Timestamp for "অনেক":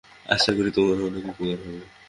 1.07-1.23